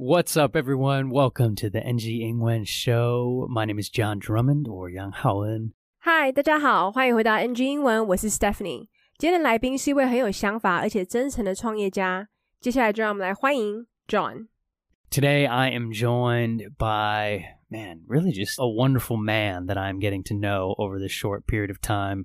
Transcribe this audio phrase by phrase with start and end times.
[0.00, 1.10] What's up, everyone?
[1.10, 3.48] Welcome to the NG Ingwen Show.
[3.50, 5.72] My name is John Drummond or Yang Haoen.
[6.04, 8.86] Hi，大家好，欢迎回到 NG 英文，我是 Stephanie。
[9.18, 12.28] 今天的来宾是一位很有想法而且真诚的创业家。
[12.60, 14.46] 接下来就让我们来欢迎 Jon。
[15.10, 20.76] Today I am joined by man, really just a wonderful man that I'm getting to know
[20.78, 22.24] over this short period of time.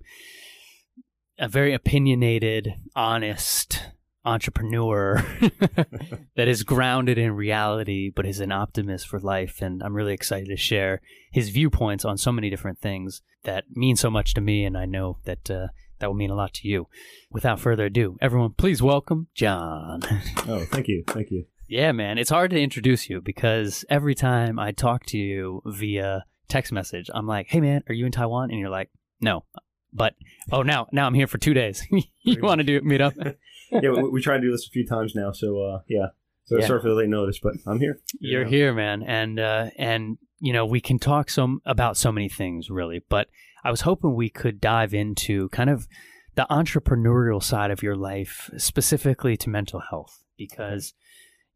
[1.40, 3.80] A very opinionated, honest,
[4.26, 5.26] entrepreneur
[6.36, 9.62] that is grounded in reality, but is an optimist for life.
[9.62, 13.96] And I'm really excited to share his viewpoints on so many different things that mean
[13.96, 14.66] so much to me.
[14.66, 15.68] And I know that uh,
[16.00, 16.88] that will mean a lot to you.
[17.32, 20.02] Without further ado, everyone, please welcome Jon.
[20.46, 21.46] Oh, thank you, thank you.
[21.68, 26.26] Yeah, man, it's hard to introduce you because every time I talk to you via
[26.50, 28.90] text message, I'm like, "Hey, man, are you in Taiwan?" And you're like,
[29.22, 29.46] "No."
[29.94, 30.16] But
[30.52, 31.86] oh, now now I'm here for two days.
[32.24, 33.14] you want to do meet up?
[33.72, 36.08] Yeah, we, we tried to do this a few times now, so uh, yeah.
[36.46, 36.68] So Yeah.
[36.68, 38.02] sorry for the late notice, but I'm here.
[38.20, 38.50] You're Yeah.
[38.50, 42.70] here, man, and uh, and you know we can talk some about so many things,
[42.70, 43.02] really.
[43.10, 43.30] But
[43.64, 45.88] I was hoping we could dive into kind of
[46.36, 50.94] the entrepreneurial side of your life, specifically to mental health, because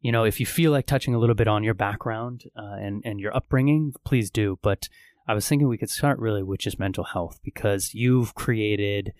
[0.00, 3.02] you know if you feel like touching a little bit on your background uh, and
[3.04, 4.58] and your upbringing, please do.
[4.60, 4.88] But
[5.28, 9.12] I was thinking we could start really with just mental health because you've created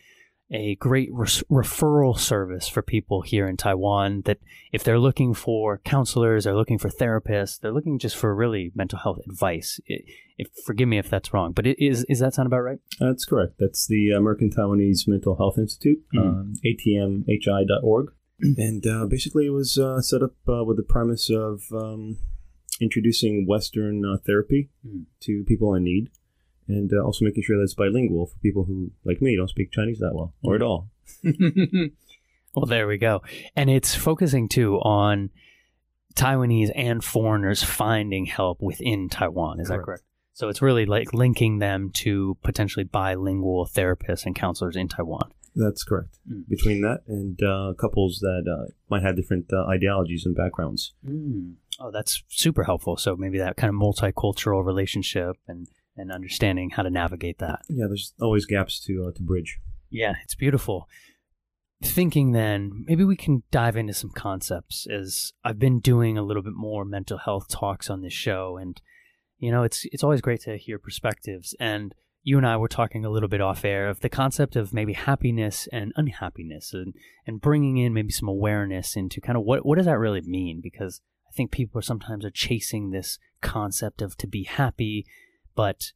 [0.50, 4.38] a great res- referral service for people here in Taiwan that
[4.72, 8.98] if they're looking for counselors, they're looking for therapists, they're looking just for really mental
[8.98, 9.78] health advice.
[9.84, 10.06] It,
[10.38, 12.78] if, forgive me if that's wrong, but it is is that sound about right?
[12.98, 13.56] That's correct.
[13.58, 16.18] That's the American Taiwanese Mental Health Institute, Mhm.
[16.20, 18.12] um, atmhi.org.
[18.56, 22.18] And uh, basically, it was uh, set up uh, with the premise of um,
[22.80, 25.04] introducing Western uh, therapy Mm.
[25.20, 26.10] to people in need,
[26.66, 29.70] and uh, also making sure that it's bilingual for people who, like me, don't speak
[29.72, 30.88] Chinese that well or at all.
[32.54, 33.22] well, there we go,
[33.56, 35.30] and it's focusing too on
[36.14, 39.60] Taiwanese and foreigners finding help within Taiwan.
[39.60, 39.86] Is that Correct.
[39.86, 40.02] correct?
[40.32, 45.32] So it's really like linking them to potentially bilingual therapists and counselors in Taiwan.
[45.56, 46.18] That's correct.
[46.30, 46.48] Mm.
[46.48, 50.92] Between that and uh, couples that uh, might have different uh, ideologies and backgrounds.
[51.04, 51.54] Mm.
[51.78, 52.96] Oh, that's super helpful.
[52.96, 57.62] So maybe that kind of multicultural relationship and and understanding how to navigate that.
[57.68, 59.58] Yeah, there's always gaps to uh, to bridge.
[59.90, 60.88] Yeah, it's beautiful.
[61.82, 66.42] Thinking then, maybe we can dive into some concepts as I've been doing a little
[66.42, 68.80] bit more mental health talks on this show and
[69.38, 71.94] you know, it's it's always great to hear perspectives and
[72.24, 74.92] you and I were talking a little bit off air of the concept of maybe
[74.92, 76.94] happiness and unhappiness and
[77.26, 80.60] and bringing in maybe some awareness into kind of what what does that really mean
[80.60, 85.06] because I think people are sometimes are chasing this concept of to be happy
[85.54, 85.92] but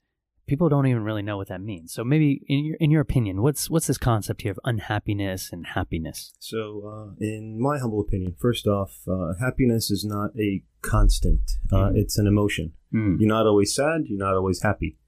[0.47, 1.93] people don't even really know what that means.
[1.93, 5.67] So maybe in your in your opinion, what's what's this concept here of unhappiness and
[5.69, 6.35] happiness?
[6.41, 11.53] So, uh, in my humble opinion, first off, uh, happiness is not a constant.
[11.71, 11.97] Uh, Mhm.
[11.97, 12.73] It's an emotion.
[12.93, 13.21] Mm.
[13.21, 14.07] You're not always sad.
[14.07, 14.99] You're not always happy.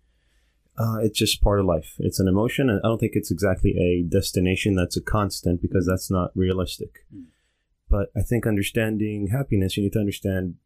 [0.77, 1.95] Uh, it's just part of life.
[1.99, 5.87] It's an emotion, and I don't think it's exactly a destination that's a constant because
[5.87, 7.07] that's not realistic.
[7.15, 7.27] Mm.
[7.95, 10.57] But I think understanding happiness, you need to understand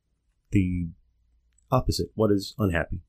[0.51, 0.89] the
[1.71, 2.07] opposite.
[2.15, 3.03] What is unhappy?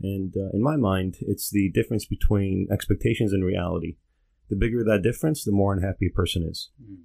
[0.00, 3.96] And uh, in my mind, it's the difference between expectations and reality.
[4.48, 6.70] The bigger that difference, the more unhappy a person is.
[6.80, 6.98] Mm.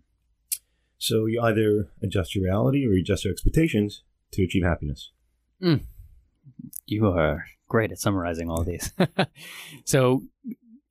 [1.00, 4.04] So you either adjust your reality or you adjust your expectations
[4.34, 5.10] to achieve happiness.
[6.86, 8.94] You are great at summarizing all these.
[9.86, 10.22] so,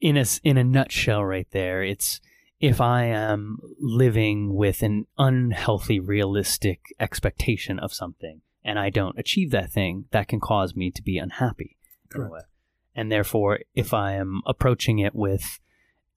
[0.00, 2.20] in a in a nutshell, right there, it's
[2.62, 9.50] if I am living with an unhealthy, realistic expectation of something, and I don't achieve
[9.50, 11.76] that thing, that can cause me to be unhappy.
[12.08, 12.46] Correct.
[12.94, 15.58] And therefore, if I am approaching it with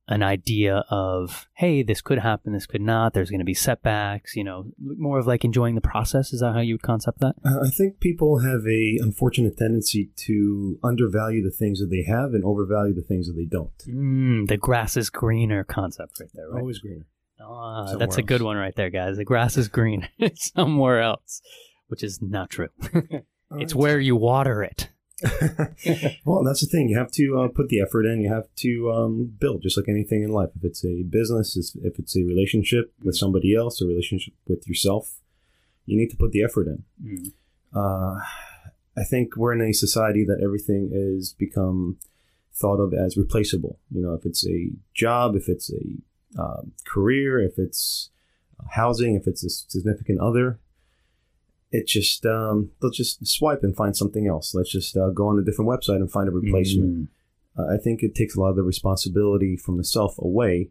[0.07, 4.35] an idea of, hey, this could happen, this could not, there's going to be setbacks,
[4.35, 6.31] you know, more of like enjoying the process.
[6.31, 7.35] Is that how you would concept that?
[7.43, 12.33] Uh, I think people have a unfortunate tendency to undervalue the things that they have
[12.33, 13.77] and overvalue the things that they don't.
[13.87, 16.61] Mm, the grass is greener concept right there, right?
[16.61, 17.07] Always greener.
[17.41, 19.17] Ah, Somewhere that's a good one right there, guys.
[19.17, 21.41] The grass is green somewhere else,
[21.87, 22.69] which is not true.
[23.51, 24.89] it's where you water it.
[26.25, 26.89] well, that's the thing.
[26.89, 28.21] You have to uh, put the effort in.
[28.21, 30.49] You have to um, build, just like anything in life.
[30.55, 35.19] If it's a business, if it's a relationship with somebody else, a relationship with yourself,
[35.85, 36.83] you need to put the effort in.
[37.03, 37.31] Mm.
[37.75, 38.21] Uh,
[38.97, 41.97] I think we're in a society that everything is become
[42.53, 43.79] thought of as replaceable.
[43.91, 48.09] You know, if it's a job, if it's a um, career, if it's
[48.71, 50.59] housing, if it's a significant other,
[51.75, 54.55] it just um, let's just swipe and find something else.
[54.55, 56.93] Let's just uh, go on a different website and find a replacement.
[56.93, 57.07] Mm.
[57.57, 60.69] Uh, I think it takes a lot of the responsibility from the self away,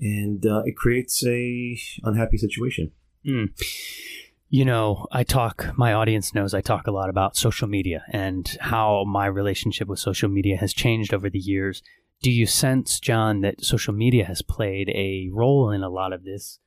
[0.00, 2.92] and uh, it creates a unhappy situation.
[3.26, 3.50] Mm.
[4.48, 8.46] You know, I talk, my audience knows I talk a lot about social media and
[8.60, 11.82] how my relationship with social media has changed over the years.
[12.20, 16.24] Do you sense, Jon, that social media has played a role in a lot of
[16.24, 16.58] this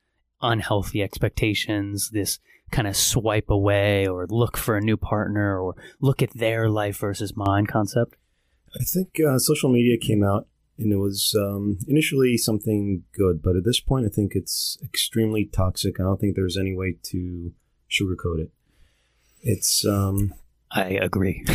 [0.42, 2.40] unhealthy expectations, this
[2.72, 6.98] kind of swipe away or look for a new partner or look at their life
[6.98, 8.16] versus mine concept?
[8.80, 10.48] I think uh, social media came out
[10.78, 15.46] and it was um, initially something good, but at this point, I think it's extremely
[15.46, 16.00] toxic.
[16.00, 17.54] I don't think there's any way to
[17.90, 18.52] sugarcoat it.
[19.42, 20.34] It's um,
[20.72, 21.46] I agree.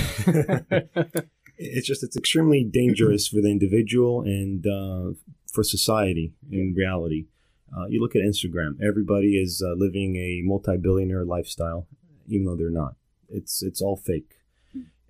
[1.58, 5.18] it's just it's extremely dangerous for the individual and uh,
[5.52, 7.26] for society in reality.
[7.76, 11.86] Uh, you look at Instagram; everybody is uh, living a multi-billionaire lifestyle,
[12.26, 12.94] even though they're not.
[13.28, 14.40] It's it's all fake.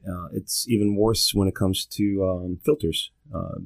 [0.08, 3.10] Uh, it's even worse when it comes to um, filters.
[3.34, 3.60] Uh,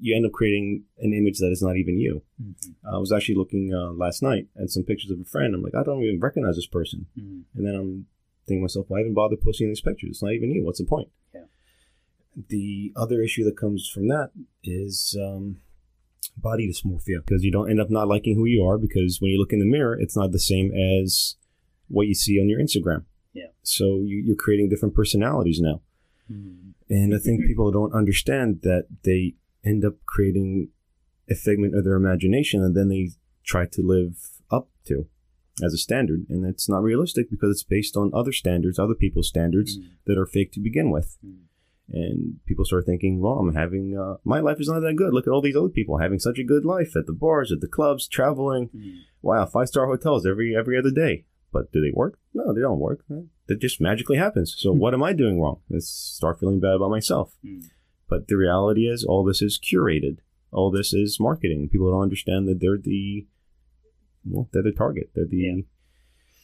[0.00, 2.22] you end up creating an image that is not even you.
[2.42, 2.94] Mm-hmm.
[2.94, 5.54] I was actually looking uh, last night at some pictures of a friend.
[5.54, 7.06] I'm like, I don't even recognize this person.
[7.18, 7.58] Mm-hmm.
[7.58, 8.06] And then I'm
[8.46, 10.10] thinking to myself, why even bother posting these pictures?
[10.10, 10.64] It's not even you.
[10.64, 11.08] What's the point?
[11.34, 11.42] Yeah.
[12.48, 14.30] The other issue that comes from that
[14.64, 15.58] is um,
[16.36, 19.38] body dysmorphia because you don't end up not liking who you are because when you
[19.38, 21.36] look in the mirror, it's not the same as
[21.88, 23.04] what you see on your Instagram.
[23.32, 23.48] Yeah.
[23.62, 25.82] So you, are creating different personalities now.
[26.30, 26.70] Mm-hmm.
[26.90, 29.34] And I think people don't understand that they
[29.64, 30.68] end up creating
[31.30, 33.10] a figment of their imagination and then they
[33.44, 34.16] try to live
[34.50, 35.06] up to
[35.64, 36.26] as a standard.
[36.28, 39.84] And it's not realistic because it's based on other standards, other people's standards mm.
[40.06, 41.16] that are fake to begin with.
[41.24, 41.44] Mm.
[41.92, 45.12] And people start thinking, well, I'm having, uh, my life is not that good.
[45.12, 47.60] Look at all these other people having such a good life at the bars, at
[47.60, 48.70] the clubs, traveling.
[48.74, 49.00] Mm.
[49.20, 51.26] Wow, five star hotels every every other day.
[51.52, 52.18] But do they work?
[52.32, 53.04] No, they don't work.
[53.48, 54.54] That just magically happens.
[54.56, 55.60] So what am I doing wrong?
[55.68, 57.34] Let's start feeling bad about myself.
[57.44, 57.64] Mm.
[58.08, 60.18] But the reality is, all this is curated.
[60.50, 61.68] All this is marketing.
[61.70, 63.26] People don't understand that they're the
[64.24, 65.10] well, they're the target.
[65.14, 65.62] They're the yeah.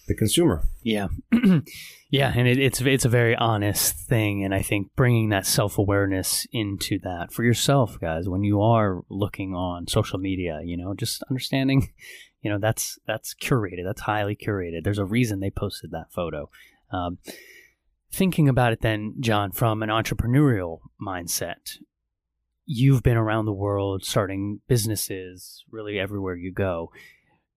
[0.09, 0.65] The consumer.
[0.83, 1.09] Yeah,
[2.11, 5.77] yeah, and it, it's it's a very honest thing, and I think bringing that self
[5.77, 10.95] awareness into that for yourself, guys, when you are looking on social media, you know,
[10.95, 11.93] just understanding,
[12.41, 13.85] you know, that's that's curated.
[13.85, 14.83] That's highly curated.
[14.83, 16.49] There's a reason they posted that photo.
[16.91, 17.19] Um,
[18.11, 21.77] thinking about it then, Jon, from an entrepreneurial mindset,
[22.65, 26.91] you've been around the world starting businesses really everywhere you go.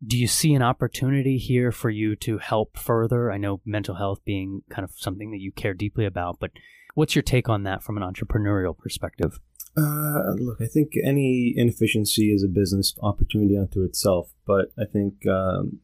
[0.05, 3.31] Do you see an opportunity here for you to help further?
[3.31, 6.51] I know mental health being kind of something that you care deeply about, but
[6.95, 9.39] what's your take on that from an entrepreneurial perspective?
[9.77, 15.25] Uh, look, I think any inefficiency is a business opportunity unto itself, but I think
[15.27, 15.79] um,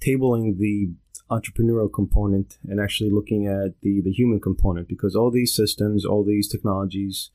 [0.00, 0.92] tabling the
[1.30, 6.24] entrepreneurial component and actually looking at the the human component because all these systems, all
[6.24, 7.30] these technologies,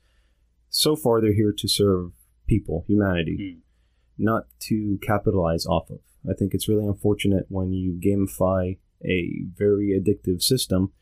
[0.68, 2.12] so far they're here to serve
[2.46, 3.65] people, humanity, mm.
[4.18, 6.00] Not to capitalize off of.
[6.28, 10.92] I think it's really unfortunate when you gamify a very addictive system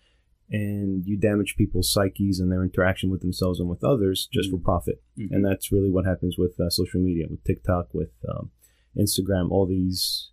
[0.51, 4.53] and you damage people's psyches and their interaction with themselves and with others just mm.
[4.53, 5.03] for profit.
[5.19, 5.35] Mm-hmm.
[5.35, 8.51] And that's really what happens with uh, social media, with TikTok, with um,
[8.97, 10.31] Instagram, all these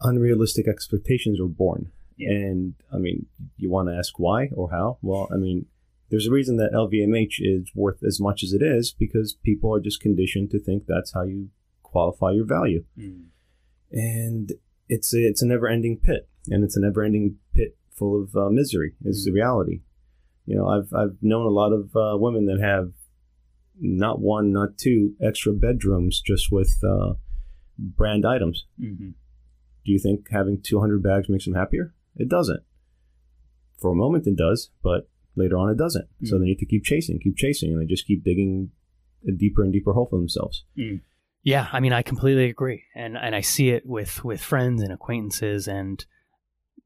[0.00, 1.90] unrealistic expectations are born.
[2.16, 2.30] Yeah.
[2.30, 3.26] And I mean,
[3.56, 4.98] you want to ask why or how?
[5.02, 5.66] Well, I mean,
[6.10, 9.80] there's a reason that LVMH is worth as much as it is because people are
[9.80, 11.50] just conditioned to think that's how you
[11.90, 12.84] qualify your value.
[12.98, 13.26] Mm.
[13.92, 14.52] And
[14.88, 18.36] it's a, it's a never ending pit, and it's a never ending pit full of
[18.36, 18.94] uh, misery.
[19.04, 19.24] Is mm.
[19.26, 19.80] the reality.
[20.46, 22.92] You know, I've I've known a lot of uh, women that have
[23.80, 27.14] not one, not two extra bedrooms just with uh,
[27.78, 28.66] brand items.
[28.80, 29.10] Mm-hmm.
[29.84, 31.94] Do you think having 200 bags makes them happier?
[32.16, 32.62] It doesn't.
[33.80, 36.08] For a moment, it does, but later on, it doesn't.
[36.22, 36.28] Mm.
[36.28, 38.70] So they need to keep chasing, keep chasing, and they just keep digging
[39.26, 40.64] a deeper and deeper hole for themselves.
[40.76, 41.00] Mm.
[41.48, 44.92] Yeah, I mean, I completely agree, and and I see it with with friends and
[44.92, 46.04] acquaintances, and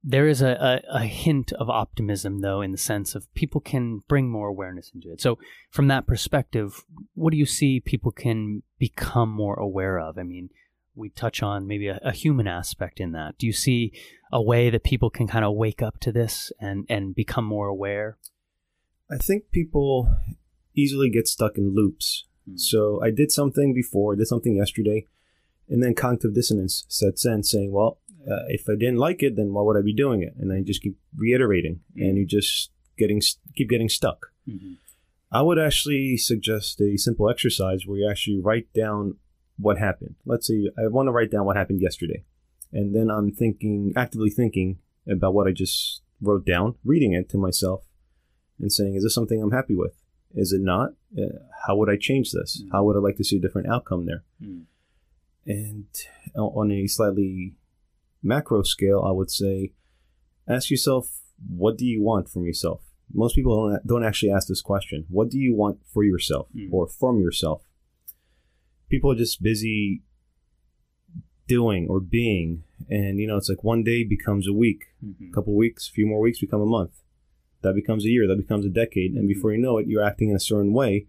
[0.04, 4.02] there is a, a, a, hint of optimism, though, in the sense of people can
[4.07, 5.21] bring more awareness into it.
[5.21, 5.37] So,
[5.73, 10.16] from that perspective, what do you see people can become more aware of?
[10.16, 10.50] I mean,
[10.95, 13.38] we touch on maybe a, a, human aspect in that.
[13.38, 13.92] Do you see
[14.31, 17.66] a way that people can kind of wake up to this and, and become more
[17.66, 18.16] aware?
[19.11, 20.09] I think people
[20.73, 22.28] easily get stuck in loops.
[22.49, 22.59] Mm.
[22.59, 25.07] So I did something before, did something yesterday,
[25.69, 27.99] and then cognitive dissonance sets in, saying, "Well,
[28.31, 30.63] uh, if I didn't like it, then why would I be doing it?" And I
[30.63, 32.03] just keep reiterating, mm.
[32.03, 33.23] and you just getting
[33.57, 34.33] keep getting stuck.
[34.49, 34.75] Mm-hmm.
[35.31, 39.17] I would actually suggest a simple exercise where you actually write down
[39.57, 40.17] what happened.
[40.27, 42.25] Let's say I want to write down what happened yesterday.
[42.73, 44.79] And then I'm thinking, actively thinking
[45.11, 47.85] about what I just wrote down, reading it to myself
[48.59, 49.95] and saying, is this something I'm happy with?
[50.35, 50.95] Is it not?
[51.17, 52.62] Uh, how would I change this?
[52.62, 52.69] Mm.
[52.73, 54.25] How would I like to see a different outcome there?
[54.43, 54.62] Mm.
[55.47, 55.87] And
[56.37, 57.55] on a slightly
[58.23, 59.73] macro scale, I would say
[60.49, 61.21] ask yourself,
[61.55, 62.81] what do you want from yourself?
[63.12, 65.05] Most people don't, don't actually ask this question.
[65.09, 66.73] What do you want for yourself Mm.
[66.73, 67.62] or from yourself?
[68.89, 70.03] People are just busy
[71.49, 72.65] doing or being.
[72.89, 75.31] And, you know, it's like one day becomes a week, Mhm.
[75.31, 77.03] a couple weeks, a few more weeks become a month.
[77.62, 79.12] That becomes a year, that becomes a decade.
[79.14, 79.28] And Mhm.
[79.35, 81.07] before you know it, you're acting in a certain way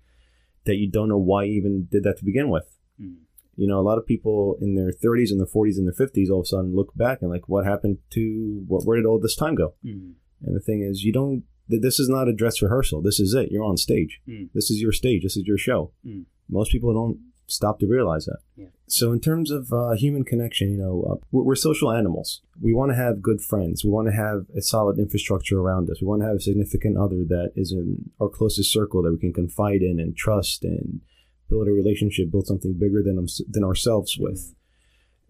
[0.65, 2.77] that you don't know why you even did that to begin with.
[3.01, 3.15] Mhm.
[3.55, 6.29] You know, a lot of people in their 30s and their 40s and their 50s
[6.29, 9.19] all of a sudden look back and like, what happened to, where, where did all
[9.19, 9.73] this time go?
[9.85, 10.13] Mhm.
[10.41, 13.01] And the thing is, you don't, this is not a dress rehearsal.
[13.01, 13.51] This is it.
[13.51, 14.21] You're on stage.
[14.27, 14.49] Mm.
[14.53, 15.23] This is your stage.
[15.23, 15.91] This is your show.
[16.05, 16.25] Mm.
[16.49, 17.19] Most people don't
[17.53, 18.39] stop to realize that.
[18.55, 18.67] Yeah.
[18.87, 22.41] So, in terms of uh, human connection, you know, uh, we're, we're social animals.
[22.61, 23.83] We want to have good friends.
[23.83, 26.01] We want to have a solid infrastructure around us.
[26.01, 29.19] We want to have a significant other that is in our closest circle that we
[29.19, 31.01] can confide in and trust and
[31.49, 34.53] build a relationship, build something bigger than than ourselves with.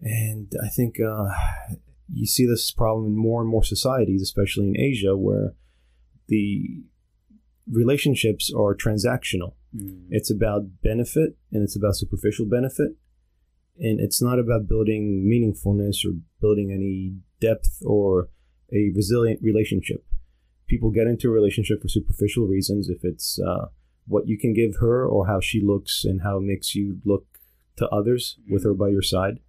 [0.00, 1.30] And I think uh,
[2.12, 5.54] you see this problem in more and more societies, especially in Asia, where
[6.28, 6.82] the
[7.70, 9.54] relationships are transactional.
[9.76, 10.06] Mm.
[10.10, 12.92] It's about benefit and it's about superficial benefit.
[13.78, 18.28] And it's not about building meaningfulness or building any depth or
[18.72, 20.04] a resilient relationship.
[20.68, 22.88] People get into a relationship for superficial reasons.
[22.88, 23.66] If it's uh,
[24.06, 27.26] what you can give her or how she looks and how it makes you look
[27.76, 29.40] to others with her by your side.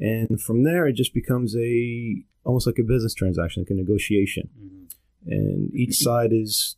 [0.00, 4.48] And from there, it just becomes a almost like a business transaction, like a negotiation
[4.58, 4.94] Mhm.
[5.26, 6.76] and each side is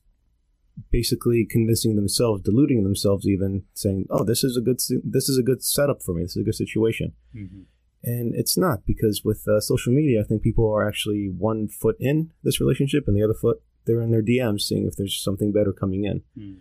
[0.90, 5.42] basically convincing themselves, deluding themselves, even saying, "Oh, this is a good, this is a
[5.42, 6.22] good setup for me.
[6.22, 7.66] This is a good situation." Mhm.
[8.02, 11.96] And it's not because with uh, social media, I think people are actually one foot
[11.98, 15.52] in this relationship and the other foot they're in their DMs, seeing if there's something
[15.52, 16.22] better coming in.
[16.36, 16.56] Mm.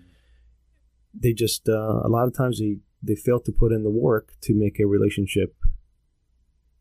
[1.13, 4.33] They just uh, a lot of times they they fail to put in the work
[4.41, 5.55] to make a relationship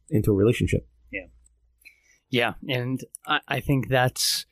[0.09, 0.87] into a relationship.
[1.11, 1.27] Yeah,
[2.31, 4.47] yeah, and I, I think that's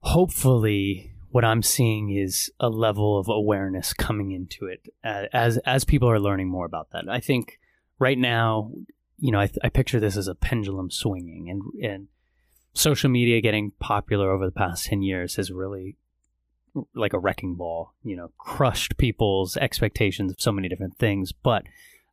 [0.00, 6.10] hopefully what I'm seeing is a level of awareness coming into it as as people
[6.10, 7.04] are learning more about that.
[7.08, 7.58] I think
[7.98, 8.70] right now,
[9.18, 12.08] you know, I, I picture this as a pendulum swinging, and and
[12.74, 15.96] social media getting popular over the past ten years has really
[16.94, 21.64] like a wrecking ball, you know, crushed people's expectations of so many different things, but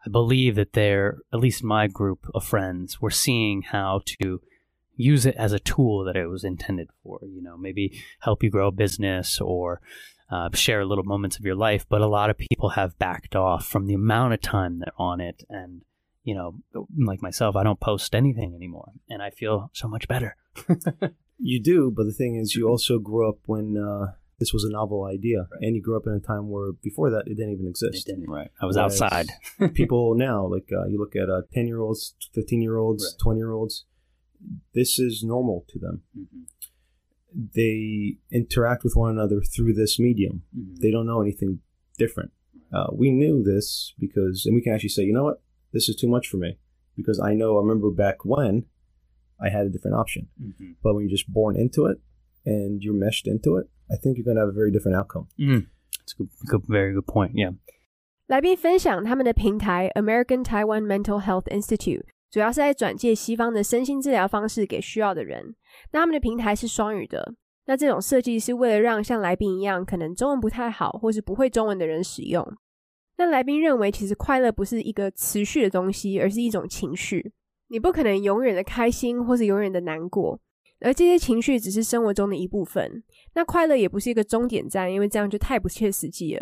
[0.06, 4.42] I believe that they're, at least my group of friends, were seeing how to
[4.96, 7.20] use it as a tool that it was intended for.
[7.24, 9.82] You know, maybe help you grow a business or
[10.30, 11.86] uh, share little moments of your life.
[11.88, 15.22] But a lot of people have backed off from the amount of time they're on
[15.22, 15.44] it.
[15.50, 15.82] And,
[16.24, 16.56] you know,
[16.98, 18.92] like myself, I don't post anything anymore.
[19.10, 20.36] And I feel so much better.
[21.38, 24.70] You do, but the thing is, you also grew up when uh, this was a
[24.72, 27.66] novel idea, and you grew up in a time where before that it didn't even
[27.66, 28.08] It exist.
[28.08, 28.50] didn't, right.
[28.62, 29.28] I was Whereas outside.
[29.74, 31.82] People now, like uh, you look at uh, ten year
[34.35, 34.75] olds, fifteen year olds, Right.
[34.75, 36.03] twenty year olds, this is normal to them.
[36.17, 36.47] Mhm.
[37.55, 40.43] They interact with one another through this medium.
[40.57, 40.79] Mhm.
[40.81, 41.61] They don't know anything
[41.99, 42.33] different.
[42.73, 45.43] Uh, we knew this because, and we can actually say, you know what,
[45.73, 46.59] this is too much for me
[46.97, 47.57] because I know.
[47.57, 48.67] I remember back when
[49.41, 50.29] I had a different option.
[50.41, 50.77] Mhm.
[50.83, 52.01] But when you're just born into it
[52.45, 55.27] and you're meshed into it, I think you're going to have a very different outcome.
[55.39, 55.67] Mm.
[56.03, 57.33] It's a good, good, very good point.
[57.35, 57.55] Yeah.
[58.29, 65.56] 来宾分享他们的平台 American Taiwan Mental Health Institute， 主要是在转介西方的身心治疗方式给需要的人。
[65.92, 67.34] 那他们的平台是双语的，
[67.66, 72.46] 那这种设计是为了让像来宾一样，可能中文不太好或是不会中文的人使用。
[73.18, 77.32] 那来宾认为，其实快乐不是一个持续的东西，而是一种情绪。
[77.70, 80.40] 你不可能永远的开心或是永远的难过，
[80.82, 83.02] 而这些情绪只是生活中的一部分。
[83.34, 86.42] 那快乐也不是一个终点站，因为这样就太不切实际了。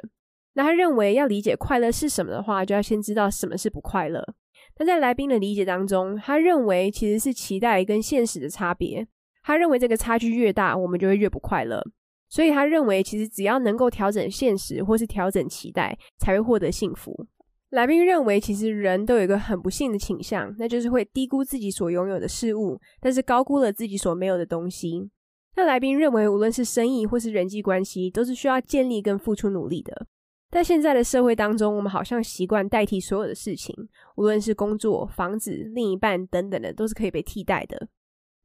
[0.54, 4.34] 那他认为要理解快乐是什么的话，就要先知道什么是不快乐。
[4.78, 9.08] 那在来宾的理解当中，他认为其实是期待跟现实的差别。
[9.44, 11.84] 他认为这个差距越大，我们就会越不快乐。
[12.30, 17.28] 所以他认为，其实只要能够调整现实或是调整期待，才会获得幸福。
[17.70, 25.10] 来宾认为，其实人都有一个很不幸的倾向，那就是会低估自己所拥有的事物，但是高估了自己所没有的东西。
[25.56, 30.08] 那来宾认为，无论是生意或是人际关系，都是需要建立跟付出努力的。
[30.54, 33.76] 在现在的社会当中，我们好像习惯代替所有的事情，
[34.18, 37.88] 无论是工作、房子、另一半等等的，都是可以被替代的。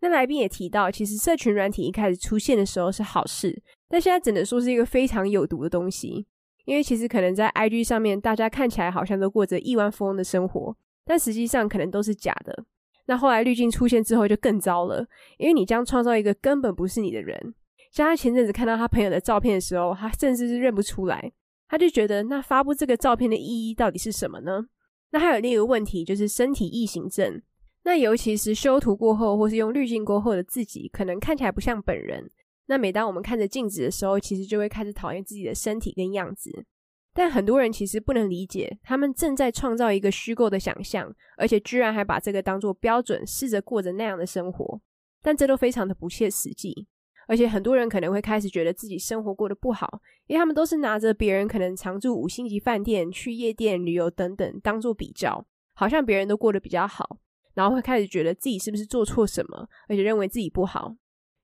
[0.01, 6.27] 那来宾也提到，其实社群软体一开始出现的时候是好事，但现在只能说是一个非常有毒的东西。
[6.65, 10.75] 因为其实可能在 IG 上面，大家看起来好像都过着亿万富翁的生活，
[11.05, 12.65] 但实际上可能都是假的。
[13.05, 17.55] 那后来滤镜出现之后就更糟了，因为你将创造一个根本不是你的人。
[17.93, 21.33] 像他前阵子看到他朋友的照片的时候，他甚至是认不出来，
[21.69, 24.67] 他就觉得那发布这个照片的意义到底是什么呢？
[25.11, 27.41] 那还有另一个问题就是身体异形症。
[27.85, 32.29] 那尤其是修图过后，或是用滤镜过后的自己，可能看起来不像本人。
[32.67, 36.67] 那每当我们看着镜子的时候，其实就会开始讨厌自己的身体跟样子。
[37.15, 44.81] 但很多人其实不能理解，他们正在创造一个虚构的想象，而且居然还把这个当做标准，试着过着那样的生活。
[45.23, 46.87] 但这都非常的不切实际。
[47.29, 57.19] 而且很多人可能会开始觉得自己生活过得不好，因为他们都是拿着别人可能常住五星级饭店、去夜店、旅游等等当做比较，好像别人都过得比较好。
[57.55, 60.95] 然后会开始觉得自己是不是做错什么，而且认为自己不好。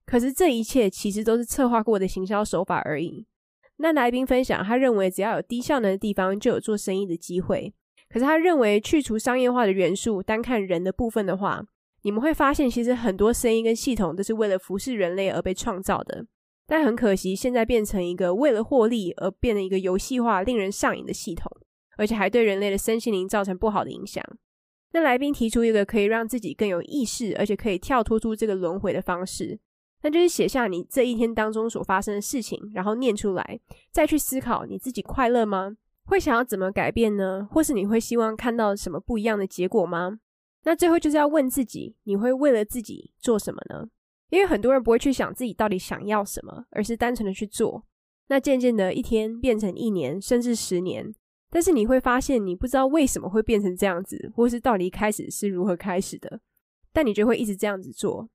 [0.07, 3.27] 可是这一切其实都是策划过的行销手法而已。
[3.77, 7.75] 那来宾分享，他认为只要有低效能的地方，就有做生意的机会。
[8.09, 11.67] 可是他认为去除商业化的元素，单看人的部分的话，
[12.05, 16.27] 你们会发现其实很多声音跟系统都是为了服侍人类而被创造的。
[16.67, 21.51] 但很可惜，现在变成一个为了获利而变成一个游戏化、令人上瘾的系统，
[21.97, 24.23] 而且还对人类的身心灵造成不好的影响。
[24.93, 29.59] 那来宾提出一个可以让自己更有意识，而且可以跳脱出这个轮回的方式，
[30.03, 33.59] 那就是写下你这一天当中所发生的事情，然后念出来，
[33.91, 35.77] 再去思考你自己快乐吗？
[36.05, 37.49] 会想要怎么改变呢？
[37.51, 40.19] 或是你会希望看到什么不一样的结果吗？
[40.65, 43.87] 那最后就是要问自己，你会为了自己做什么呢？
[44.31, 47.85] 因为很多人不会去想自己到底想要什么，而是单纯的去做。
[48.29, 51.15] 那渐渐的一天变成一年，甚至十年。
[51.51, 56.41] 但是你会发现，你不知道为什么会变成这样子，或是到底开始是如何开始的。
[56.93, 58.29] 但你就会一直这样子做。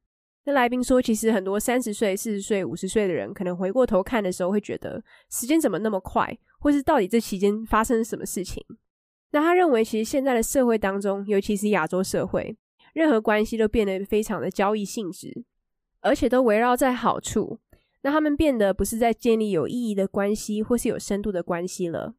[0.45, 8.63] 那来宾说，其实很多三十岁、四十岁、五十岁的人，可能回过头看的时候，会觉得时间怎么那么快，或是到底这期间发生什么事情？
[9.31, 12.57] 那他认为，其实现在的社会当中，尤其是亚洲社会，
[12.93, 15.43] 任何关系都变得非常的交易性质，
[16.01, 17.59] 而且都围绕在好处。
[18.01, 22.15] 那他们变得不是在建立有意义的关系，或是有深度的关系了。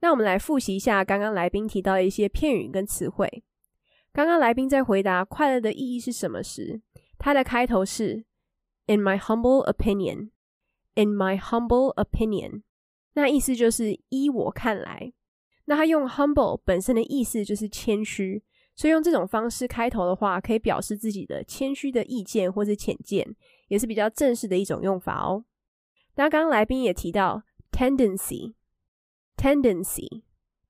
[0.00, 3.42] 那我们来复习一下刚刚来宾提到的一些片语跟词汇。
[4.12, 6.80] 刚刚来宾在回答快乐的意义是什么时，
[7.18, 8.24] 他的开头是
[8.86, 10.30] "In my humble opinion",
[10.94, 12.62] "In my humble opinion"，
[13.14, 15.12] 那意思就是依我看来。
[15.66, 18.42] 那他用 humble 本身的意思就是谦虚，
[18.74, 23.36] 所以用这种方式开头的话，可以表示自己的谦虚的意见或者浅见，
[23.68, 25.44] 也是比较正式的一种用法哦。
[26.16, 28.54] 那刚刚来宾也提到 tendency。
[29.38, 30.22] Tendency,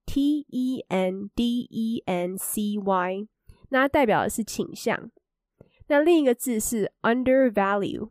[0.06, 3.28] T E N D E N C Y，
[3.68, 5.12] 那它代表的是倾向。
[5.86, 8.10] 那另一个字是 undervalue,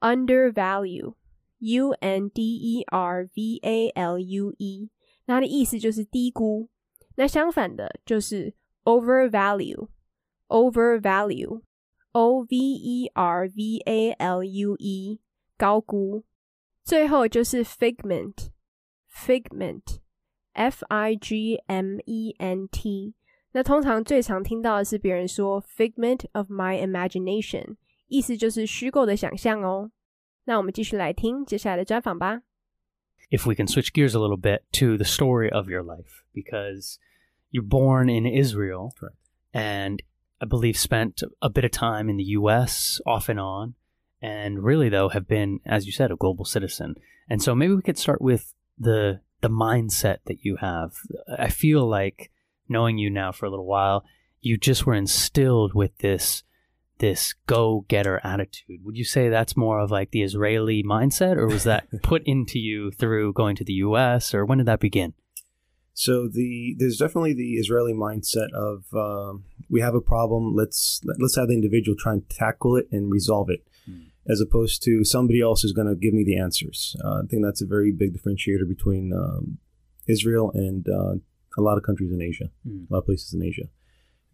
[0.00, 1.14] undervalue,
[1.58, 4.90] U N D E R V A L U E，
[5.26, 6.68] 它的意思就是低估。
[7.16, 9.88] 那相反的就是 overvalue,
[10.48, 11.62] overvalue,
[12.12, 15.20] O V E R V A L U E，
[15.56, 16.24] 高估。
[16.84, 18.50] 最后就是 figment。
[19.08, 20.00] Figment,
[20.52, 21.54] F-I-G-M-E-N-T。
[23.52, 27.76] 那通常最常听到的是别人说 “figment of my imagination”，
[28.08, 29.90] 意思就是虚构的想象哦。
[30.44, 32.42] 那我们继续来听接下来的专访吧。
[33.30, 36.98] If we can switch gears a little bit to the story of your life, because
[37.50, 38.94] you're born in Israel,
[39.52, 40.02] and
[40.40, 43.00] I believe spent a bit of time in the U.S.
[43.06, 43.74] off and on,
[44.22, 46.94] and really though have been, as you said, a global citizen.
[47.28, 50.92] And so maybe we could start with the the mindset that you have.
[51.38, 52.30] I feel like
[52.68, 54.04] knowing you now for a little while,
[54.40, 56.42] you just were instilled with this
[56.98, 58.84] this go getter attitude.
[58.84, 62.58] Would you say that's more of like the Israeli mindset, or was that put into
[62.58, 65.14] you through going to the U.S., or when did that begin?
[65.94, 70.54] So the there's definitely the Israeli mindset of um, we have a problem.
[70.54, 73.66] Let's let, us have the individual try and tackle it and resolve it.
[73.88, 76.96] Mm as opposed to somebody else is going to give me the answers.
[77.04, 79.58] Uh, I think that's a very big differentiator between um,
[80.08, 81.14] Israel and uh,
[81.56, 82.90] a lot of countries in Asia, mm.
[82.90, 83.68] a lot of places in Asia.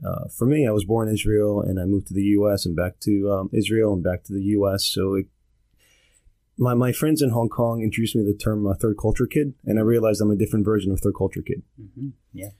[0.04, 2.66] Uh, for me, I was born in Israel and I moved to the U.S.
[2.66, 4.84] and back to um, Israel and back to the U.S.
[4.84, 5.26] So it,
[6.58, 9.54] my my friends in Hong Kong introduced me to the term uh, third culture kid,
[9.64, 11.62] and I realized I'm a different version of third culture kid.
[11.80, 12.08] Mm-hmm.
[12.32, 12.50] Yeah,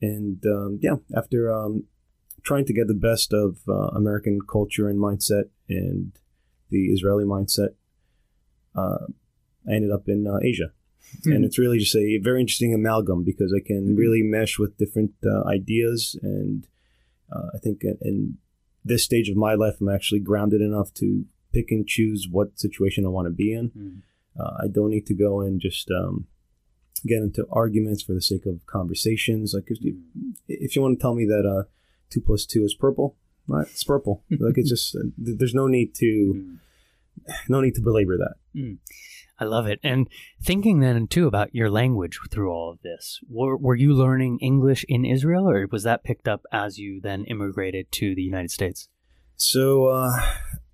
[0.00, 1.84] and um, yeah, after um,
[2.42, 6.12] trying to get the best of uh, American culture and mindset and
[6.70, 7.74] the Israeli mindset,
[8.74, 9.06] uh,
[9.68, 10.72] I ended up in uh, Asia.
[11.18, 11.32] Mm-hmm.
[11.32, 13.96] And it's really just a very interesting amalgam because I can hmm.
[13.96, 16.16] really mesh with different uh, ideas.
[16.22, 16.66] And
[17.34, 18.38] uh, I think in
[18.84, 23.04] this stage of my life, I'm actually grounded enough to pick and choose what situation
[23.04, 23.70] I want to be in.
[23.70, 24.00] Mm.
[24.58, 26.26] I don't need to go and just um,
[27.06, 29.52] get into arguments for the sake of conversations.
[29.54, 30.30] Like, if you, hmm.
[30.48, 31.68] if you want to tell me that uh,
[32.08, 33.16] two plus two is purple,
[33.46, 33.66] right?
[33.66, 34.24] It's purple.
[34.30, 36.34] like, it's just, uh, there's no need to.
[36.34, 36.58] Mm
[37.48, 38.34] no need to belabor that.
[38.54, 38.78] Mm.
[39.42, 39.80] I love it.
[39.82, 40.08] And
[40.40, 44.84] thinking then too about your language through all of this, were, were you learning English
[44.88, 48.88] in Israel, or was that picked up as you then immigrated to the United States?
[49.34, 50.16] So uh,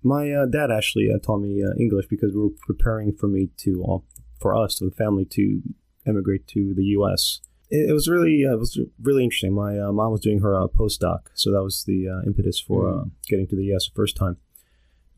[0.03, 3.49] my uh, dad actually uh, taught me uh, English because we were preparing for me
[3.57, 5.63] to, uh, for us, to the family, to
[6.05, 7.39] emigrate to the U.S.
[7.71, 9.53] It, it was really, uh, it was really interesting.
[9.55, 13.11] My mom was doing her postdoc, so that was the impetus for Mm.
[13.27, 13.89] getting to the U.S.
[13.89, 14.37] the first time.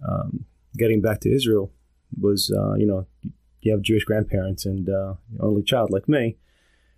[0.07, 0.45] Um,
[0.77, 1.73] getting back to Israel
[2.17, 3.07] was, you know,
[3.61, 4.89] you have Jewish grandparents and
[5.39, 6.37] only child like me.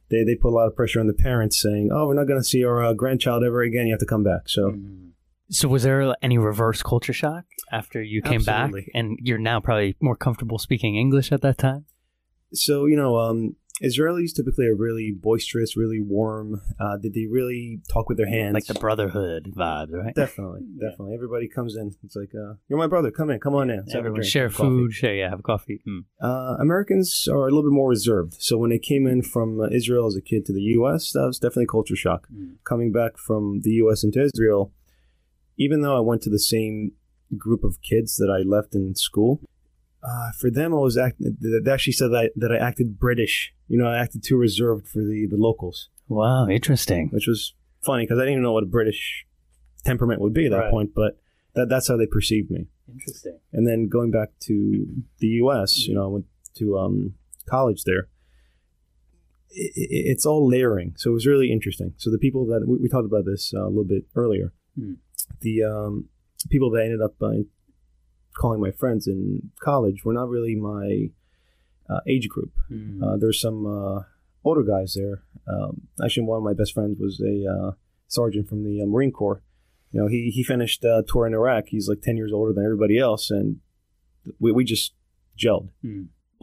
[0.09, 2.39] They, they put a lot of pressure on the parents saying, "Oh, we're not going
[2.39, 3.87] to see our grandchild ever again.
[3.87, 5.09] You have to come back." So Mm.
[5.49, 8.81] So was there any reverse culture shock after you came Absolutely.
[8.81, 11.85] back, and you're now probably more comfortable speaking English at that time?
[12.53, 17.81] so you know um israelis typically are really boisterous really warm uh did they really
[17.91, 20.13] talk with their hands Like the brotherhood vibes, right?
[20.13, 23.69] definitely definitely everybody comes in it's like uh you're my brother come in come on
[23.71, 25.81] in Let's Everyone share have coffee." food, share yeah, have coffee.
[25.87, 26.05] Mm.
[26.21, 29.67] uh americans are a little bit more reserved so when they came in from uh,
[29.71, 32.55] israel as a kid to the us that was definitely culture shock Mm.
[32.63, 34.71] coming back from the us into israel
[35.57, 36.91] even though i went to the same
[37.37, 39.41] group of kids that i left in school
[40.03, 43.53] uh, for them, I was act- they actually said that I, that I acted British.
[43.67, 45.89] You know, I acted too reserved for the, the locals.
[46.09, 47.09] Wow, interesting.
[47.13, 49.25] which was funny because I didn't even know what a British
[49.85, 50.71] temperament would be at that Right.
[50.71, 51.17] point, but
[51.55, 52.67] that, that's how they perceived me.
[52.91, 53.39] Interesting.
[53.53, 54.85] And then going back to
[55.19, 57.13] the U.S., you know, I went to um,
[57.47, 58.07] college there.
[59.55, 59.71] i i
[60.11, 61.93] it's all layering, so it was really interesting.
[61.97, 64.93] So the people that we, we talked about this uh, a little bit earlier, Hmm.
[65.41, 66.09] the um,
[66.49, 67.43] people that I ended up uh,
[68.37, 71.09] calling my friends in college were not really my
[71.89, 72.51] uh, age group.
[72.71, 73.01] Mm.
[73.03, 74.03] Uh, there's some uh,
[74.43, 75.23] older guys there.
[75.47, 77.71] Um, actually, one of my best friends was a uh,
[78.07, 79.41] sergeant from the uh, Marine Corps.
[79.91, 81.65] You know, he he finished uh, tour in Iraq.
[81.67, 83.57] He's like ten years older than everybody else, and
[84.39, 84.93] we we just
[85.37, 85.69] gelled.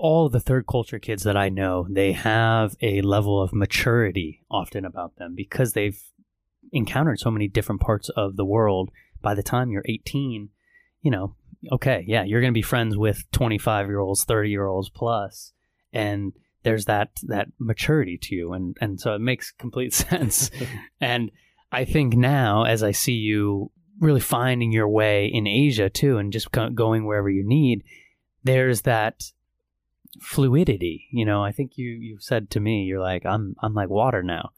[0.01, 4.85] all the third culture kids that I know, they have a level of maturity often
[4.85, 6.01] about them because they've
[6.73, 8.91] encountered so many different parts of the world.
[9.21, 10.49] By the time you're 18,
[11.03, 11.37] you know,
[11.73, 15.53] okay, yeah, you're going to be friends with 25 year olds, 30 year olds plus,
[15.93, 20.51] and there's that that maturity to you, and and so it makes complete sense.
[21.01, 21.31] and
[21.73, 26.33] I think now, as I see you really finding your way in Asia too, and
[26.33, 27.85] just going wherever you need,
[28.43, 29.23] there's that
[30.21, 31.07] fluidity.
[31.13, 34.23] You know, I think you you said to me, you're like, I'm I'm like water
[34.23, 34.51] now.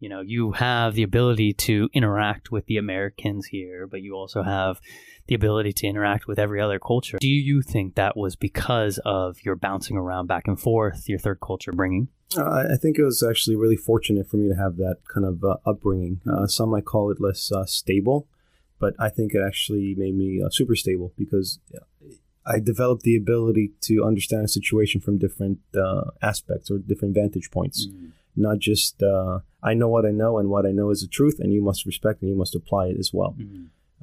[0.00, 4.42] You know, you have the ability to interact with the Americans here, but you also
[4.42, 4.80] have
[5.26, 7.18] the ability to interact with every other culture.
[7.20, 11.40] Do you think that was because of your bouncing around back and forth, your third
[11.40, 12.08] culture bringing?
[12.36, 15.44] Uh, I think it was actually really fortunate for me to have that kind of
[15.44, 16.20] uh, upbringing.
[16.28, 18.26] Uh, some might call it less uh, stable,
[18.78, 21.58] but I think it actually made me uh, super stable because
[22.46, 27.50] I developed the ability to understand a situation from different uh, aspects or different vantage
[27.50, 27.86] points.
[28.36, 31.38] Not just uh, I know what I know and what I know is the truth,
[31.40, 33.36] and you must respect and you must apply it as well.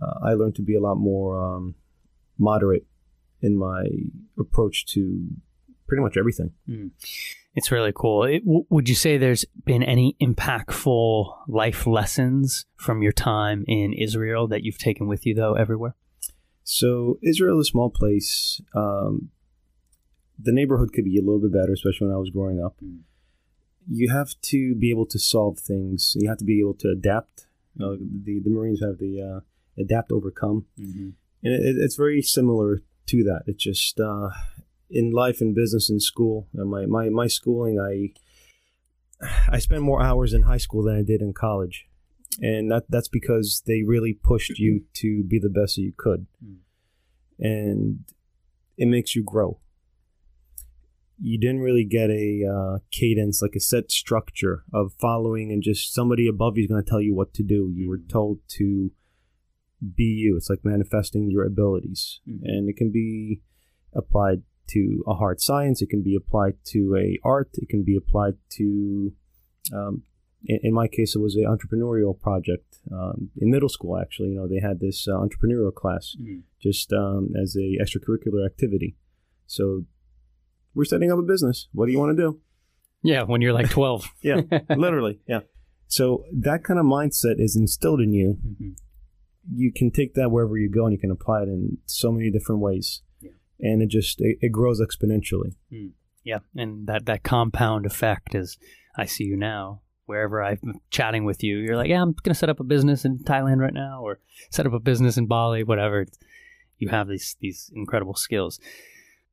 [0.01, 1.75] Uh, I learned to be a lot more um,
[2.37, 2.85] moderate
[3.41, 3.87] in my
[4.39, 5.27] approach to
[5.87, 6.51] pretty much everything.
[7.55, 8.23] It's really cool.
[8.23, 13.93] It, w- would you say there's been any impactful life lessons from your time in
[13.93, 15.95] Israel that you've taken with you, though, everywhere?
[16.63, 18.61] So Israel is a small place.
[18.75, 19.29] Um,
[20.37, 22.75] the neighborhood could be a little bit better, especially when I was growing up.
[22.83, 22.99] Mm.
[23.89, 26.13] You have to be able to solve things.
[26.19, 27.47] You have to be able to adapt.
[27.75, 29.39] You know, the the Marines have the uh,
[29.81, 33.43] adapt, overcome, and it, it's very similar to that.
[33.45, 34.29] It's just uh,
[34.89, 36.47] in life and business and school.
[36.59, 38.13] Uh, my, my my schooling, I
[39.49, 41.87] I spent more hours in high school than I did in college,
[42.41, 46.27] and that that's because they really pushed you to be the best that you could,
[46.43, 46.57] Mm.
[47.39, 47.99] and
[48.77, 49.59] it makes you grow.
[51.19, 55.93] You didn't really get a uh, cadence, like a set structure of following, and just
[55.93, 57.71] somebody above you is going to tell you what to do.
[57.73, 58.91] You were told to
[59.95, 60.35] be you.
[60.37, 62.39] It's like manifesting your abilities, Mhm.
[62.43, 63.41] and it can be
[63.93, 65.81] applied to a hard science.
[65.81, 67.49] It can be applied to a art.
[67.53, 69.13] It can be applied to,
[69.73, 70.03] um,
[70.45, 73.97] in, in my case, it was a entrepreneurial project um, in middle school.
[73.97, 76.15] Actually, you know, they had this uh, entrepreneurial class
[76.59, 78.95] just um, as a extracurricular activity.
[79.45, 79.85] So
[80.75, 81.67] we're setting up a business.
[81.73, 82.39] What do you want to do?
[83.03, 84.07] Yeah, when you're like 12.
[84.21, 84.41] Yeah,
[84.75, 85.19] literally.
[85.27, 85.41] Yeah.
[85.87, 88.37] So that kind of mindset is instilled in you.
[88.45, 88.75] Mhm.
[89.53, 92.29] You can take that wherever you go, and you can apply it in so many
[92.29, 93.01] different ways.
[93.21, 93.31] Yeah.
[93.59, 95.55] And it just it, it grows exponentially.
[96.23, 98.57] Yeah, and that that compound effect is
[98.97, 101.57] I see you now wherever I'm chatting with you.
[101.59, 104.19] You're like, yeah, I'm gonna set up a business in Thailand right now, or
[104.51, 106.05] set up a business in Bali, whatever.
[106.77, 108.59] You have these these incredible skills.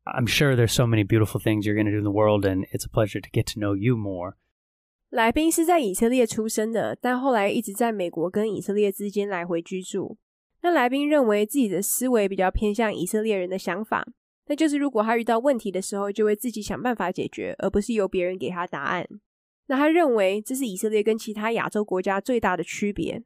[0.05, 2.67] I'm sure there's so many beautiful things you're going to do in the world, and
[2.73, 4.35] it's a pleasure to get to know you more.
[5.11, 10.19] 来宾是在以色列出生的，但后来一直在美国跟以色列之间来回居住。
[10.62, 14.07] 那来宾认为自己的思维比较偏向以色列人的想法，
[14.47, 19.07] 那就是如果他遇到问题的时候，就会自己想办法解决，而不是由别人给他答案。
[19.67, 23.23] 那他认为这是以色列跟其他亚洲国家最大的区别。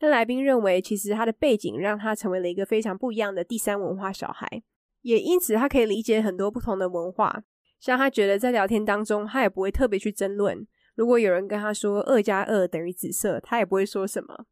[0.00, 4.62] 那来宾认为，其实他的背景让他成为了一个非常不一样的第三文化小孩，
[5.02, 7.42] 也因此他可以理解很多不同的文化。
[7.78, 10.66] 像他觉得在聊天当中，他也不会特别去争论。
[10.94, 14.44] 如果有人跟他说二加二等于紫色，他也不会说什么。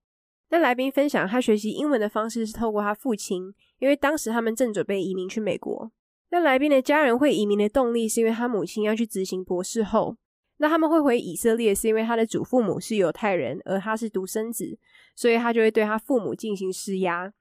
[0.50, 5.92] 那来宾分享他学习英文的方式是透过他父亲，因为当时他们正准备移民去美国。
[6.30, 10.16] 那来宾的家人会移民的动力是因为他母亲要去执行博士后。
[10.60, 14.78] 那他们会回以色列，是因为他的祖父母是犹太人，而他是独生子，
[15.14, 17.32] 所以他就会对他父母进行施压。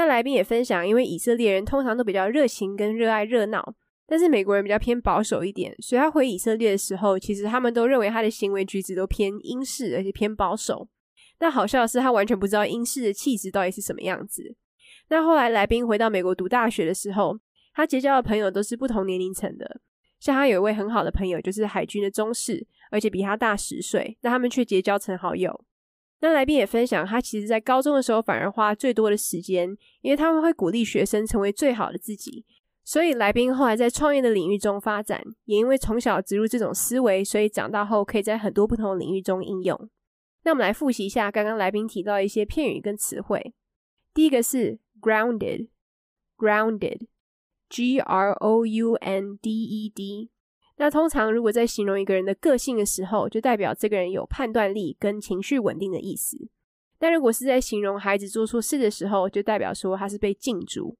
[0.00, 3.74] 那来宾也分享，因为以色列人通常都比较热情跟热爱热闹，
[4.06, 10.88] 但是美国人比较偏保守一点，所以他回以色列的时候，其实他们都认为他的行为举止都偏英式，而且偏保守。
[11.38, 14.56] 那好笑的是，他完全不知道英式的气质到底是什么样子。
[15.10, 17.38] 那后来来宾回到美国读大学的时候，
[17.74, 19.82] 他结交的朋友都是不同年龄层的。
[20.18, 25.62] 像他有一位很好的朋友，就是海军的中士，而且比他大十岁，那他们却结交成好友。
[26.20, 32.44] 那来宾也分享，他其实在高中的时候反而花最多的时间，因为他们会鼓励学生成为最好的自己。
[32.84, 39.88] 所以来宾后来在创业的领域中发展，也因为从小植入这种思维，所以长大后可以在很多不同的领域中应用。
[40.44, 43.54] 那我们来复习一下刚刚来宾提到一些片语跟词汇。
[44.12, 47.06] 第一个是 grounded，grounded。
[47.68, 50.30] G R O U N D E D，
[50.80, 56.48] 那通常如果在形容一个人的个性的时候，就代表这个人有判断力跟情绪稳定的意思。
[56.98, 60.96] 但如果是在形容孩子做错事的时候，就代表说他是被禁足。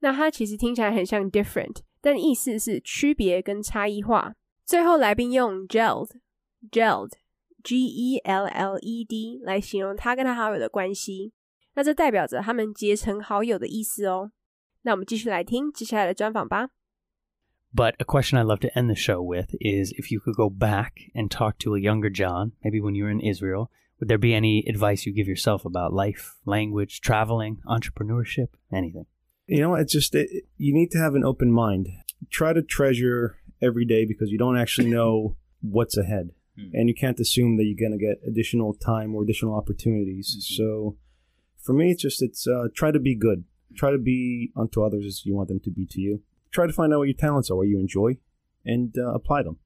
[0.00, 4.34] 那它其实听起来很像 different，但意思是区别跟差异化。
[4.66, 6.10] 最后来宾用 geld
[6.70, 7.12] geld
[7.66, 11.32] G E L L E D 来形容他跟他好友的关系，
[11.74, 14.30] 那这代表着他们结成好友的意思哦。
[14.82, 16.70] 那我们继续来听接下来的专访吧。
[17.74, 21.10] But a question I love to end the show with is if you could go back
[21.12, 24.32] and talk to a younger Jon, maybe when you were in Israel, would there be
[24.32, 29.06] any advice you give yourself about life, language, traveling, entrepreneurship, anything?
[29.48, 31.88] You know, it's just, it, you need to have an open mind.
[32.30, 36.30] Try to treasure every day because you don't actually know what's ahead.
[36.55, 36.69] Hmm.
[36.73, 40.35] and you can't assume that you're going to get additional time or additional opportunities.
[40.35, 40.55] Mm-hmm.
[40.57, 40.97] So
[41.63, 43.45] for me, it's just it's uh, try to be good.
[43.77, 46.21] Try to be unto others as you want them to be to you.
[46.51, 48.17] Try to find out what your talents are, what you enjoy,
[48.65, 49.59] and uh, apply them.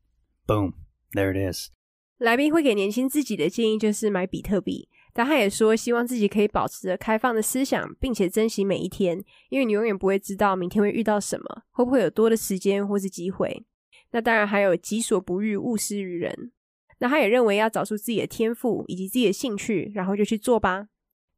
[0.45, 0.76] Boom,
[1.15, 1.71] there it is.
[2.19, 13.65] 来宾会给年轻自己的建议就是买比特币，但他也说希望自己可以保持着开放的思想，并且珍惜每一天，因为你永远不会知道明天会遇到什么，会不会有多的时间或是机会。
[14.12, 16.52] 那当然还有己所不欲，勿施于人。
[17.01, 20.87] 那他也认为要找出自己的天赋以及自己的兴趣，然后就去做吧。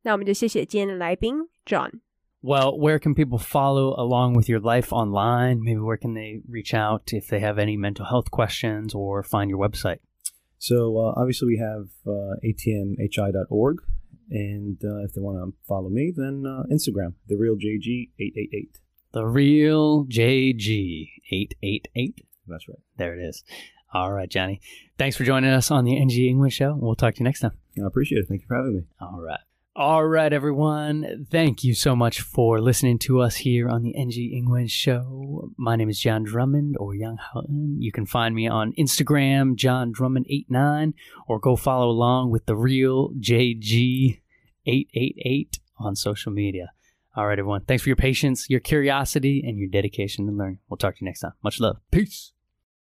[0.02, 2.00] 那我们就谢谢今天的来宾 Jon。
[2.42, 5.60] Well, where can people follow along with your life online?
[5.62, 9.48] Maybe where can they reach out if they have any mental health questions or find
[9.48, 10.00] your website?
[10.58, 13.76] So uh, obviously we have uh, atmhi.org,
[14.30, 18.34] and uh, if they want to follow me, then uh, Instagram, the real JG eight
[18.36, 18.80] eight eight.
[19.12, 22.26] The real JG eight eight eight.
[22.48, 22.80] That's right.
[22.96, 23.44] There it is.
[23.92, 24.60] All right, Johnny.
[24.98, 26.76] Thanks for joining us on the NG English Show.
[26.78, 27.52] We'll talk to you next time.
[27.78, 28.26] I appreciate it.
[28.28, 28.82] Thank you for having me.
[29.00, 29.40] All right.
[29.74, 31.26] All right, everyone.
[31.30, 35.50] Thank you so much for listening to us here on the NG English Show.
[35.56, 37.76] My name is John Drummond or Yang Haoen.
[37.78, 40.92] You can find me on Instagram, John Drummond89,
[41.26, 46.72] or go follow along with the real JG888 on social media.
[47.16, 47.62] All right, everyone.
[47.62, 50.58] Thanks for your patience, your curiosity, and your dedication to learning.
[50.68, 51.32] We'll talk to you next time.
[51.42, 51.78] Much love.
[51.90, 52.32] Peace.